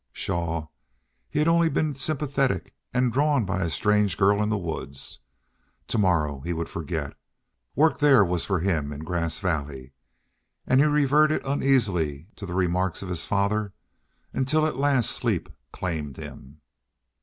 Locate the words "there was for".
7.99-8.61